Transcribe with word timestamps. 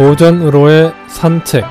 고전으로의 0.00 0.94
산책 1.08 1.62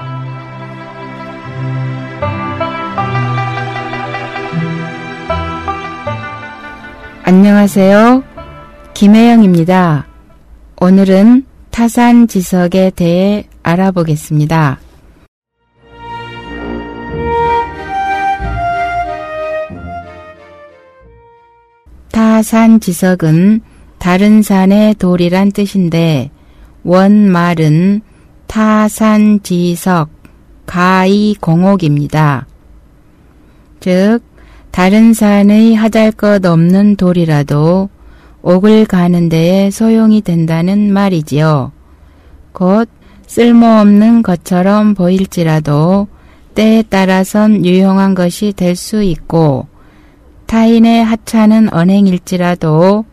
안녕하세요. 7.24 8.24
김혜영입니다. 8.94 10.06
오늘은 10.80 11.44
타산 11.72 12.28
지석에 12.28 12.92
대해 12.96 13.48
알아보겠습니다. 13.64 14.80
타산 22.12 22.80
지석은 22.80 23.62
다른 23.98 24.44
산의 24.44 24.94
돌이란 24.94 25.52
뜻인데 25.52 26.30
원말은 26.84 28.04
타산 28.50 29.44
지석 29.44 30.10
가이 30.66 31.36
공옥입니다. 31.40 32.48
즉 33.80 34.22
다른 34.72 35.14
산의 35.14 35.76
하잘 35.76 36.12
것 36.12 36.44
없는 36.44 36.96
돌이라도 36.96 37.90
옥을 38.42 38.86
가는 38.86 39.30
데에 39.30 39.70
소용이 39.70 40.22
된다는 40.22 40.92
말이지요. 40.92 41.72
곧 42.52 42.90
쓸모없는 43.28 44.24
것처럼 44.24 44.96
보일지라도 44.96 46.08
때에 46.56 46.82
따라선 46.82 47.64
유용한 47.68 48.16
것이 48.16 48.52
될 48.54 48.76
수 48.76 49.04
있고 49.04 49.68
타인의 50.48 51.04
하찮은 51.04 51.72
언행일지라도 51.72 53.06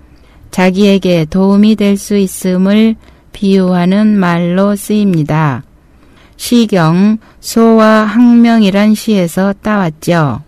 자기에게 0.50 1.26
도움이 1.26 1.76
될 1.76 1.98
수 1.98 2.16
있음을 2.16 2.96
비유하는 3.36 4.18
말로 4.18 4.74
쓰입니다. 4.76 5.62
시경 6.38 7.18
소와 7.40 8.04
항명이란 8.04 8.94
시에서 8.94 9.52
따왔죠. 9.60 10.40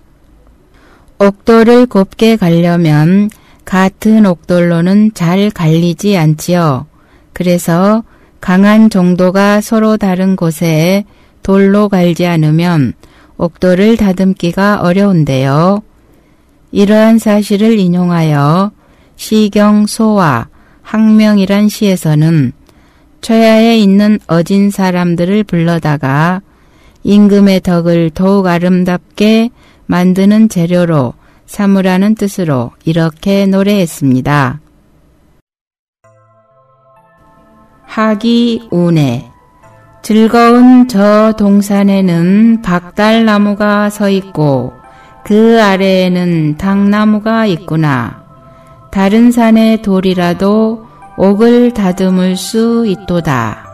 옥돌을 1.18 1.84
곱게 1.84 2.36
가려면 2.36 3.28
같은 3.66 4.24
옥돌로는 4.24 5.12
잘 5.12 5.50
갈리지 5.50 6.16
않지요. 6.16 6.86
그래서 7.34 8.04
강한 8.40 8.88
정도가 8.88 9.60
서로 9.60 9.98
다른 9.98 10.34
곳에 10.34 11.04
돌로 11.42 11.90
갈지 11.90 12.26
않으면 12.26 12.94
옥돌을 13.36 13.98
다듬기가 13.98 14.80
어려운데요. 14.80 15.82
이러한 16.72 17.18
사실을 17.18 17.78
인용하여 17.78 18.72
시경 19.16 19.86
소와 19.86 20.48
항명이란 20.80 21.68
시에서는 21.68 22.52
초야에 23.20 23.78
있는 23.78 24.18
어진 24.26 24.70
사람들을 24.70 25.44
불러다가 25.44 26.40
임금의 27.04 27.60
덕을 27.60 28.10
더욱 28.10 28.46
아름답게 28.46 29.50
만드는 29.86 30.48
재료로 30.48 31.14
삼으라는 31.46 32.14
뜻으로 32.14 32.72
이렇게 32.84 33.46
노래했습니다. 33.46 34.60
하기 37.84 38.68
운에 38.70 39.30
즐거운 40.02 40.88
저 40.88 41.32
동산에는 41.36 42.62
박달나무가 42.62 43.90
서 43.90 44.08
있고 44.10 44.72
그 45.24 45.60
아래에는 45.62 46.56
당나무가 46.56 47.46
있구나. 47.46 48.22
다른 48.90 49.30
산의 49.30 49.82
돌이라도 49.82 50.87
옥을 51.18 51.74
다듬을 51.74 52.36
수 52.36 52.86
있도다. 52.86 53.66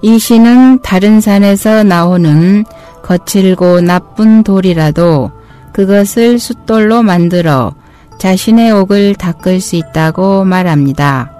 이 0.00 0.18
시는 0.18 0.80
다른 0.80 1.20
산에서 1.20 1.84
나오는 1.84 2.64
거칠고 3.02 3.82
나쁜 3.82 4.42
돌이라도 4.42 5.30
그것을 5.72 6.38
숫돌로 6.38 7.02
만들어 7.02 7.72
자신의 8.18 8.72
옥을 8.72 9.14
닦을 9.14 9.60
수 9.60 9.76
있다고 9.76 10.44
말합니다. 10.44 11.30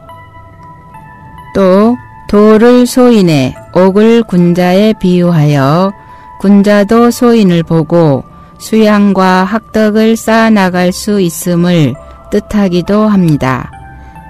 또 1.54 1.96
돌을 2.28 2.86
소인해 2.86 3.54
옥을 3.74 4.22
군자에 4.22 4.94
비유하여 5.00 5.92
군자도 6.40 7.10
소인을 7.10 7.62
보고 7.62 8.24
수양과 8.58 9.44
학덕을 9.44 10.16
쌓아나갈 10.16 10.92
수 10.92 11.20
있음을 11.20 11.94
뜻하기도 12.32 13.06
합니다. 13.06 13.70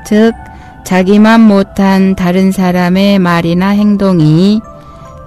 즉, 0.04 0.32
자기만 0.84 1.40
못한 1.40 2.16
다른 2.16 2.50
사람의 2.50 3.20
말이나 3.20 3.68
행동이 3.68 4.60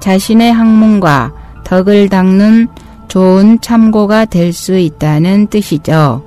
자신의 0.02 0.54
학문과 0.54 1.32
덕을 1.64 2.10
닦는 2.10 2.68
좋은 3.08 3.60
참고가 3.62 4.26
될 4.26 4.52
수 4.52 4.78
있다는 4.78 5.48
뜻이죠. 5.48 6.22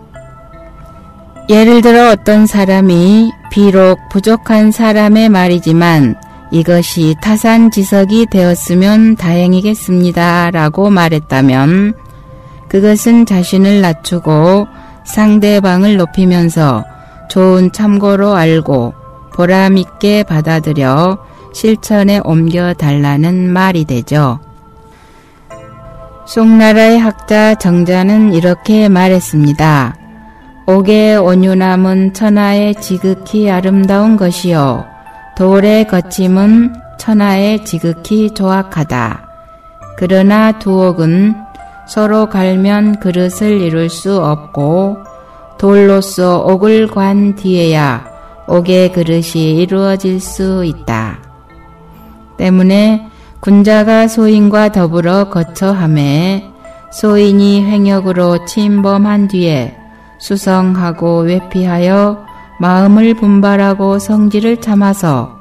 예를 1.51 1.83
들어 1.83 2.11
어떤 2.11 2.47
사람이 2.47 3.31
비록 3.51 3.99
부족한 4.11 4.73
사람의 4.73 5.29
말이지만 5.29 6.17
이것이 6.51 7.15
타산지석이 7.23 8.27
되었으면 8.31 9.17
다행이겠습니다. 9.17 10.51
라고 10.51 10.89
말했다면 10.89 11.95
그것은 12.69 13.27
자신을 13.27 13.83
낮추고 13.83 14.67
상대방을 15.09 15.97
높이면서 15.97 16.85
좋은 17.29 17.73
참고로 17.73 18.35
알고 18.35 18.95
보람있게 19.33 20.25
받아들여 20.25 21.19
실천에 21.53 22.21
옮겨 22.25 22.75
달라는 22.75 23.51
말이 23.51 23.85
되죠. 23.85 24.39
송나라의 26.27 26.99
학자 26.99 27.55
정자는 27.55 28.35
이렇게 28.35 28.89
말했습니다. 28.89 29.97
옥의 30.67 31.17
온유남은 31.17 32.13
천하의 32.13 32.75
지극히 32.75 33.51
아름다운 33.51 34.19
것이요. 34.19 34.85
돌의 35.37 35.89
거침은 35.89 36.75
천하의 36.99 37.65
지극히 37.65 38.35
조악하다. 38.35 39.27
그러나 39.97 40.53
두옥은 40.59 41.48
서로 41.89 42.29
갈면 42.29 43.01
그릇을 43.01 43.63
이룰 43.63 43.89
수 43.89 44.23
없고 44.23 44.99
돌로서 45.57 46.41
옥을 46.43 46.87
관 46.87 47.35
뒤에야 47.35 48.07
옥의 48.47 48.93
그릇이 48.93 49.57
이루어질 49.57 50.21
수 50.21 50.65
있다. 50.65 51.19
때문에 52.37 53.09
군자가 53.41 54.07
소인과 54.07 54.73
더불어 54.73 55.31
거처함에 55.31 56.51
소인이 56.93 57.65
횡역으로 57.65 58.45
침범한 58.45 59.29
뒤에 59.29 59.75
수성하고 60.19 61.21
외피하여 61.21 62.25
마음을 62.61 63.15
분발하고 63.15 63.99
성질을 63.99 64.61
참아서 64.61 65.39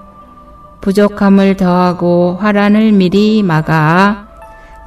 부족함을 0.81 1.58
더하고 1.58 2.38
화란을 2.40 2.94
미리 2.94 3.44
막아 3.44 4.26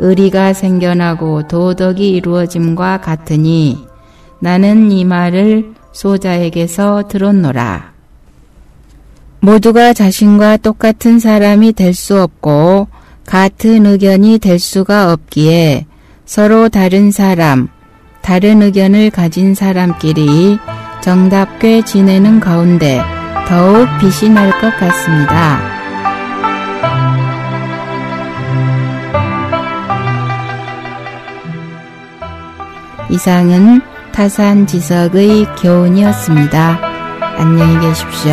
의리가 0.01 0.55
생겨나고 0.55 1.47
도덕이 1.47 2.09
이루어짐과 2.11 3.01
같으니 3.03 3.87
나는 4.41 4.91
이 4.91 5.05
말을 5.05 5.75
소자에게서 5.93 7.05
들었노라. 7.09 7.93
모두가 9.41 9.93
자신과 9.93 10.59
똑같은 10.59 11.19
사람이 11.19 11.73
될 11.75 11.95
수 11.95 12.21
없고 12.21 12.89
같은 13.27 13.87
의견이 13.87 14.39
될 14.39 14.59
수가 14.59 15.13
없기에 15.13 15.87
서로 16.25 16.69
다른 16.69 17.11
사람, 17.11 17.69
다른 18.23 18.63
의견을 18.63 19.11
가진 19.11 19.55
사람끼리 19.55 20.59
정답게 21.03 21.85
지내는 21.85 22.41
가운데 22.41 23.03
더욱 23.49 23.87
빛이 24.01 24.31
날 24.33 24.51
것 24.61 24.77
같습니다. 24.79 25.70
이상은 33.11 33.81
타산지석의 34.13 35.57
교훈이었습니다. 35.61 36.79
안녕히 37.37 37.81
계십시오. 37.81 38.33